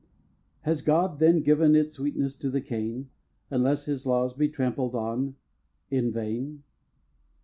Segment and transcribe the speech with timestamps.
[0.61, 3.11] Has God then given its sweetness to the cane,
[3.51, 6.63] Unless His laws be trampled on—in vain?